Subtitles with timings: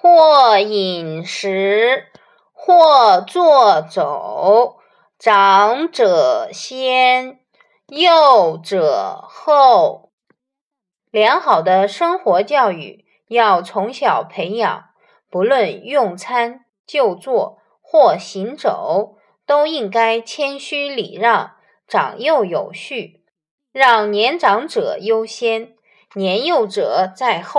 [0.00, 2.06] 或饮食
[2.52, 4.78] 或坐走
[5.18, 7.40] 长者先
[7.88, 10.12] 幼者后。
[11.10, 14.90] 良好的生活教育要从小培养
[15.28, 21.56] 不论用餐就坐或行走都应该谦虚礼让
[21.88, 23.24] 长幼有序
[23.72, 25.72] 让年长者优先
[26.14, 27.56] 年幼者在后。